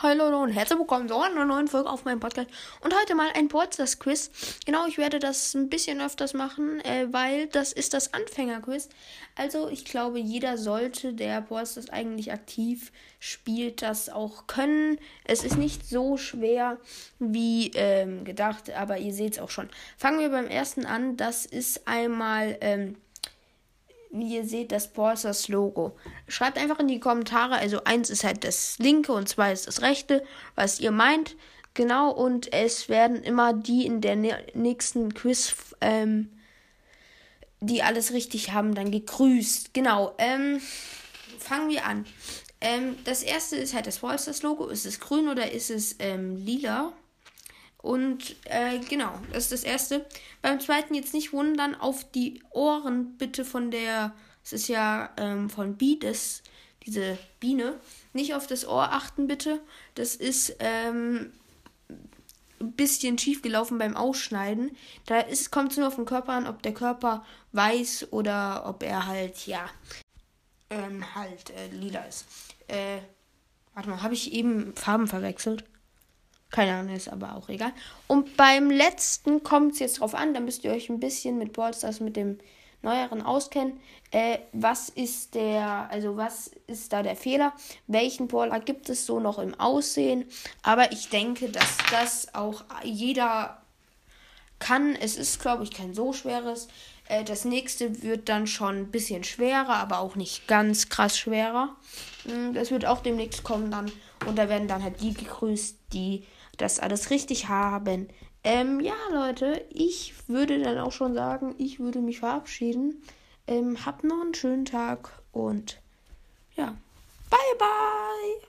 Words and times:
Hi 0.00 0.14
Leute 0.14 0.36
und 0.36 0.52
herzlich 0.52 0.78
willkommen 0.78 1.08
zu 1.08 1.20
einer 1.20 1.44
neuen 1.44 1.66
Folge 1.66 1.90
auf 1.90 2.04
meinem 2.04 2.20
Podcast. 2.20 2.48
Und 2.82 2.94
heute 2.94 3.16
mal 3.16 3.30
ein 3.34 3.48
Podcast 3.48 3.98
Quiz. 3.98 4.30
Genau, 4.64 4.86
ich 4.86 4.96
werde 4.96 5.18
das 5.18 5.54
ein 5.54 5.68
bisschen 5.68 6.00
öfters 6.00 6.34
machen, 6.34 6.80
äh, 6.84 7.08
weil 7.10 7.48
das 7.48 7.72
ist 7.72 7.94
das 7.94 8.14
Anfänger-Quiz. 8.14 8.90
Also 9.34 9.68
ich 9.68 9.84
glaube, 9.84 10.20
jeder 10.20 10.56
sollte, 10.56 11.14
der 11.14 11.40
Podcast 11.40 11.92
eigentlich 11.92 12.30
aktiv 12.30 12.92
spielt, 13.18 13.82
das 13.82 14.08
auch 14.08 14.46
können. 14.46 15.00
Es 15.24 15.42
ist 15.42 15.58
nicht 15.58 15.88
so 15.88 16.16
schwer 16.16 16.78
wie 17.18 17.72
ähm, 17.74 18.22
gedacht, 18.22 18.70
aber 18.70 18.98
ihr 18.98 19.12
seht 19.12 19.32
es 19.32 19.38
auch 19.40 19.50
schon. 19.50 19.68
Fangen 19.96 20.20
wir 20.20 20.28
beim 20.28 20.46
ersten 20.46 20.86
an. 20.86 21.16
Das 21.16 21.44
ist 21.44 21.88
einmal... 21.88 22.56
Ähm, 22.60 22.94
wie 24.10 24.36
ihr 24.36 24.44
seht, 24.44 24.72
das 24.72 24.92
Ballstars 24.92 25.48
Logo. 25.48 25.96
Schreibt 26.26 26.58
einfach 26.58 26.78
in 26.78 26.88
die 26.88 27.00
Kommentare, 27.00 27.56
also 27.56 27.84
eins 27.84 28.10
ist 28.10 28.24
halt 28.24 28.44
das 28.44 28.78
linke 28.78 29.12
und 29.12 29.28
zwei 29.28 29.52
ist 29.52 29.66
das 29.66 29.82
rechte, 29.82 30.24
was 30.54 30.80
ihr 30.80 30.90
meint. 30.90 31.36
Genau, 31.74 32.10
und 32.10 32.52
es 32.52 32.88
werden 32.88 33.22
immer 33.22 33.52
die 33.52 33.86
in 33.86 34.00
der 34.00 34.16
nächsten 34.16 35.14
Quiz, 35.14 35.54
ähm, 35.80 36.30
die 37.60 37.82
alles 37.82 38.12
richtig 38.12 38.52
haben, 38.52 38.74
dann 38.74 38.90
gegrüßt. 38.90 39.74
Genau, 39.74 40.14
ähm, 40.18 40.60
fangen 41.38 41.70
wir 41.70 41.84
an. 41.86 42.06
Ähm, 42.60 42.96
das 43.04 43.22
erste 43.22 43.56
ist 43.56 43.74
halt 43.74 43.86
das 43.86 43.98
Ballstars 43.98 44.42
Logo. 44.42 44.66
Ist 44.66 44.86
es 44.86 44.98
grün 44.98 45.28
oder 45.28 45.52
ist 45.52 45.70
es 45.70 45.96
ähm, 46.00 46.36
lila? 46.36 46.92
Und 47.88 48.36
äh, 48.44 48.80
genau, 48.80 49.18
das 49.32 49.44
ist 49.44 49.52
das 49.52 49.64
erste. 49.64 50.04
Beim 50.42 50.60
zweiten 50.60 50.94
jetzt 50.94 51.14
nicht 51.14 51.32
wundern, 51.32 51.74
auf 51.74 52.04
die 52.04 52.42
Ohren 52.50 53.16
bitte 53.16 53.46
von 53.46 53.70
der, 53.70 54.12
es 54.44 54.52
ist 54.52 54.68
ja 54.68 55.08
ähm, 55.16 55.48
von 55.48 55.78
Bee, 55.78 55.98
diese 56.84 57.18
Biene, 57.40 57.80
nicht 58.12 58.34
auf 58.34 58.46
das 58.46 58.68
Ohr 58.68 58.92
achten 58.92 59.26
bitte. 59.26 59.62
Das 59.94 60.16
ist 60.16 60.56
ähm, 60.58 61.32
ein 62.60 62.72
bisschen 62.72 63.16
schief 63.16 63.40
gelaufen 63.40 63.78
beim 63.78 63.96
Ausschneiden. 63.96 64.76
Da 65.06 65.24
kommt 65.50 65.72
es 65.72 65.78
nur 65.78 65.88
auf 65.88 65.96
den 65.96 66.04
Körper 66.04 66.34
an, 66.34 66.46
ob 66.46 66.62
der 66.62 66.74
Körper 66.74 67.24
weiß 67.52 68.12
oder 68.12 68.66
ob 68.66 68.82
er 68.82 69.06
halt, 69.06 69.46
ja, 69.46 69.66
ähm, 70.68 71.14
halt 71.14 71.48
äh, 71.56 71.68
lila 71.68 72.00
ist. 72.00 72.26
Äh, 72.66 72.98
warte 73.72 73.88
mal, 73.88 74.02
habe 74.02 74.12
ich 74.12 74.34
eben 74.34 74.76
Farben 74.76 75.06
verwechselt? 75.06 75.64
Keine 76.50 76.74
Ahnung, 76.74 76.94
ist 76.94 77.12
aber 77.12 77.36
auch 77.36 77.48
egal. 77.48 77.72
Und 78.06 78.36
beim 78.36 78.70
letzten 78.70 79.42
kommt 79.42 79.74
es 79.74 79.78
jetzt 79.80 80.00
drauf 80.00 80.14
an, 80.14 80.32
da 80.32 80.40
müsst 80.40 80.64
ihr 80.64 80.72
euch 80.72 80.88
ein 80.88 81.00
bisschen 81.00 81.36
mit 81.38 81.52
Ballstars, 81.52 82.00
mit 82.00 82.16
dem 82.16 82.38
neueren 82.82 83.22
auskennen. 83.22 83.80
Äh, 84.10 84.38
was 84.52 84.88
ist 84.88 85.34
der, 85.34 85.88
also 85.90 86.16
was 86.16 86.50
ist 86.66 86.92
da 86.92 87.02
der 87.02 87.16
Fehler? 87.16 87.52
Welchen 87.86 88.28
Baller 88.28 88.60
gibt 88.60 88.88
es 88.88 89.04
so 89.04 89.20
noch 89.20 89.38
im 89.38 89.58
Aussehen? 89.58 90.24
Aber 90.62 90.92
ich 90.92 91.08
denke, 91.08 91.50
dass 91.50 91.76
das 91.90 92.34
auch 92.34 92.64
jeder 92.82 93.60
kann. 94.58 94.94
Es 94.94 95.16
ist, 95.16 95.40
glaube 95.40 95.64
ich, 95.64 95.72
kein 95.72 95.94
so 95.94 96.12
schweres. 96.12 96.68
Äh, 97.08 97.24
das 97.24 97.44
nächste 97.44 98.02
wird 98.02 98.28
dann 98.28 98.46
schon 98.46 98.76
ein 98.76 98.90
bisschen 98.90 99.24
schwerer, 99.24 99.76
aber 99.76 99.98
auch 99.98 100.16
nicht 100.16 100.46
ganz 100.46 100.88
krass 100.88 101.18
schwerer. 101.18 101.76
Hm, 102.26 102.54
das 102.54 102.70
wird 102.70 102.86
auch 102.86 103.02
demnächst 103.02 103.44
kommen 103.44 103.70
dann. 103.70 103.90
Und 104.28 104.36
da 104.36 104.48
werden 104.48 104.68
dann 104.68 104.82
halt 104.82 105.00
die 105.00 105.14
gegrüßt, 105.14 105.78
die 105.92 106.24
das 106.58 106.78
alles 106.80 107.10
richtig 107.10 107.48
haben. 107.48 108.08
Ähm, 108.44 108.80
ja, 108.80 108.94
Leute, 109.10 109.64
ich 109.70 110.14
würde 110.28 110.62
dann 110.62 110.78
auch 110.78 110.92
schon 110.92 111.14
sagen, 111.14 111.54
ich 111.58 111.80
würde 111.80 112.00
mich 112.00 112.20
verabschieden. 112.20 113.02
Ähm, 113.46 113.84
habt 113.86 114.04
noch 114.04 114.20
einen 114.20 114.34
schönen 114.34 114.66
Tag 114.66 115.10
und 115.32 115.80
ja, 116.56 116.76
bye 117.30 117.38
bye. 117.58 118.48